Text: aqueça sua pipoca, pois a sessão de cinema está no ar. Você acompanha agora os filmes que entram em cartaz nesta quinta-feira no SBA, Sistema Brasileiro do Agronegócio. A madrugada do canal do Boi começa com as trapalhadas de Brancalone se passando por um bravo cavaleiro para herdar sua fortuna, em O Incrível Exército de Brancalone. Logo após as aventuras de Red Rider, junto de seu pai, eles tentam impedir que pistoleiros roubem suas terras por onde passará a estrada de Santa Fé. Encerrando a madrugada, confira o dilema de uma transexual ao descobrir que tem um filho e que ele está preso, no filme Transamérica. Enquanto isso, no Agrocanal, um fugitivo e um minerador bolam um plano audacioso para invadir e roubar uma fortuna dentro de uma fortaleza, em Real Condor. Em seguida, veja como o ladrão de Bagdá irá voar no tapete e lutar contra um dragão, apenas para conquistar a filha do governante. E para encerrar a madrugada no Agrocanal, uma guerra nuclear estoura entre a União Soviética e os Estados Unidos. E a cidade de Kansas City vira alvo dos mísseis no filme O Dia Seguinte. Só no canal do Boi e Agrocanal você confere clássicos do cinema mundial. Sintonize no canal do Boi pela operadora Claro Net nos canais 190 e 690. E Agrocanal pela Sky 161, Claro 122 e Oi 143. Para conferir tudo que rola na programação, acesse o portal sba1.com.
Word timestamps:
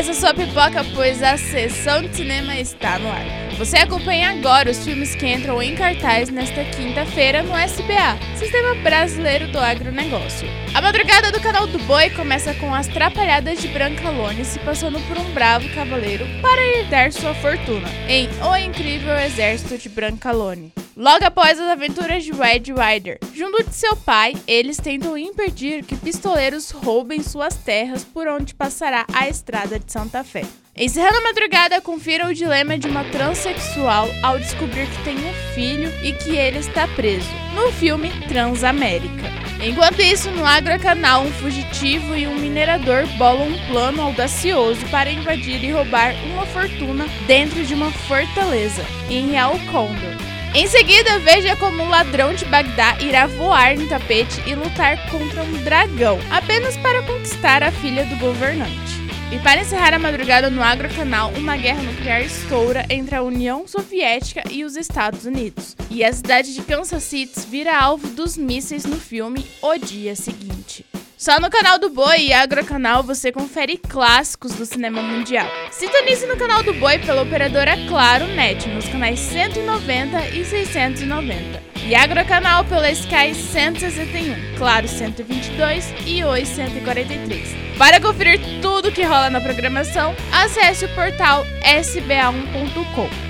aqueça 0.00 0.14
sua 0.14 0.32
pipoca, 0.32 0.82
pois 0.94 1.22
a 1.22 1.36
sessão 1.36 2.00
de 2.00 2.16
cinema 2.16 2.56
está 2.56 2.98
no 2.98 3.08
ar. 3.08 3.22
Você 3.58 3.76
acompanha 3.76 4.30
agora 4.30 4.70
os 4.70 4.82
filmes 4.82 5.14
que 5.14 5.26
entram 5.26 5.62
em 5.62 5.74
cartaz 5.74 6.30
nesta 6.30 6.64
quinta-feira 6.64 7.42
no 7.42 7.54
SBA, 7.54 8.18
Sistema 8.34 8.74
Brasileiro 8.76 9.48
do 9.48 9.58
Agronegócio. 9.58 10.48
A 10.72 10.80
madrugada 10.80 11.30
do 11.30 11.38
canal 11.38 11.66
do 11.66 11.78
Boi 11.80 12.08
começa 12.08 12.54
com 12.54 12.74
as 12.74 12.86
trapalhadas 12.86 13.60
de 13.60 13.68
Brancalone 13.68 14.42
se 14.42 14.58
passando 14.60 14.98
por 15.06 15.18
um 15.18 15.34
bravo 15.34 15.68
cavaleiro 15.74 16.24
para 16.40 16.78
herdar 16.78 17.12
sua 17.12 17.34
fortuna, 17.34 17.88
em 18.08 18.26
O 18.42 18.56
Incrível 18.56 19.18
Exército 19.18 19.76
de 19.76 19.90
Brancalone. 19.90 20.72
Logo 21.00 21.24
após 21.24 21.58
as 21.58 21.66
aventuras 21.66 22.22
de 22.22 22.30
Red 22.30 22.64
Rider, 22.76 23.18
junto 23.34 23.64
de 23.64 23.74
seu 23.74 23.96
pai, 23.96 24.34
eles 24.46 24.76
tentam 24.76 25.16
impedir 25.16 25.82
que 25.82 25.96
pistoleiros 25.96 26.70
roubem 26.70 27.22
suas 27.22 27.54
terras 27.54 28.04
por 28.04 28.28
onde 28.28 28.54
passará 28.54 29.06
a 29.10 29.26
estrada 29.26 29.78
de 29.78 29.90
Santa 29.90 30.22
Fé. 30.22 30.44
Encerrando 30.76 31.16
a 31.16 31.22
madrugada, 31.22 31.80
confira 31.80 32.28
o 32.28 32.34
dilema 32.34 32.76
de 32.76 32.86
uma 32.86 33.02
transexual 33.04 34.10
ao 34.22 34.38
descobrir 34.38 34.86
que 34.90 35.02
tem 35.02 35.16
um 35.16 35.54
filho 35.54 35.90
e 36.04 36.12
que 36.12 36.36
ele 36.36 36.58
está 36.58 36.86
preso, 36.88 37.30
no 37.54 37.72
filme 37.72 38.10
Transamérica. 38.28 39.24
Enquanto 39.64 40.02
isso, 40.02 40.30
no 40.30 40.44
Agrocanal, 40.44 41.22
um 41.22 41.32
fugitivo 41.32 42.14
e 42.14 42.26
um 42.26 42.38
minerador 42.38 43.06
bolam 43.16 43.48
um 43.48 43.66
plano 43.68 44.02
audacioso 44.02 44.84
para 44.90 45.10
invadir 45.10 45.64
e 45.64 45.72
roubar 45.72 46.14
uma 46.26 46.44
fortuna 46.44 47.06
dentro 47.26 47.64
de 47.64 47.72
uma 47.72 47.90
fortaleza, 47.90 48.84
em 49.08 49.30
Real 49.30 49.58
Condor. 49.72 50.39
Em 50.52 50.66
seguida, 50.66 51.20
veja 51.20 51.54
como 51.54 51.84
o 51.84 51.88
ladrão 51.88 52.34
de 52.34 52.44
Bagdá 52.44 52.98
irá 53.00 53.24
voar 53.28 53.76
no 53.78 53.88
tapete 53.88 54.42
e 54.48 54.54
lutar 54.56 55.08
contra 55.08 55.44
um 55.44 55.62
dragão, 55.62 56.18
apenas 56.28 56.76
para 56.78 57.02
conquistar 57.02 57.62
a 57.62 57.70
filha 57.70 58.04
do 58.06 58.16
governante. 58.16 59.00
E 59.30 59.38
para 59.38 59.60
encerrar 59.60 59.94
a 59.94 59.98
madrugada 59.98 60.50
no 60.50 60.60
Agrocanal, 60.60 61.30
uma 61.36 61.56
guerra 61.56 61.80
nuclear 61.82 62.22
estoura 62.22 62.84
entre 62.90 63.14
a 63.14 63.22
União 63.22 63.64
Soviética 63.68 64.42
e 64.50 64.64
os 64.64 64.74
Estados 64.74 65.24
Unidos. 65.24 65.76
E 65.88 66.02
a 66.02 66.12
cidade 66.12 66.52
de 66.52 66.62
Kansas 66.62 67.04
City 67.04 67.38
vira 67.48 67.78
alvo 67.78 68.08
dos 68.08 68.36
mísseis 68.36 68.84
no 68.84 68.98
filme 68.98 69.46
O 69.62 69.78
Dia 69.78 70.16
Seguinte. 70.16 70.84
Só 71.20 71.38
no 71.38 71.50
canal 71.50 71.78
do 71.78 71.90
Boi 71.90 72.28
e 72.28 72.32
Agrocanal 72.32 73.02
você 73.02 73.30
confere 73.30 73.76
clássicos 73.76 74.54
do 74.54 74.64
cinema 74.64 75.02
mundial. 75.02 75.46
Sintonize 75.70 76.24
no 76.24 76.34
canal 76.34 76.62
do 76.62 76.72
Boi 76.72 76.98
pela 76.98 77.20
operadora 77.20 77.72
Claro 77.90 78.26
Net 78.28 78.66
nos 78.70 78.88
canais 78.88 79.20
190 79.20 80.28
e 80.28 80.42
690. 80.46 81.62
E 81.86 81.94
Agrocanal 81.94 82.64
pela 82.64 82.90
Sky 82.90 83.34
161, 83.34 84.56
Claro 84.56 84.88
122 84.88 85.92
e 86.06 86.24
Oi 86.24 86.46
143. 86.46 87.76
Para 87.76 88.00
conferir 88.00 88.40
tudo 88.62 88.90
que 88.90 89.02
rola 89.02 89.28
na 89.28 89.42
programação, 89.42 90.16
acesse 90.32 90.86
o 90.86 90.94
portal 90.94 91.44
sba1.com. 91.62 93.29